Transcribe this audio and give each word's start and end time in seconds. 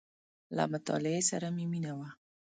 •له 0.55 0.63
مطالعې 0.73 1.21
سره 1.31 1.47
مې 1.55 1.65
مینه 1.71 1.91
وه. 1.97 2.09